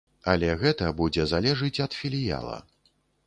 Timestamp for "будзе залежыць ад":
1.01-1.99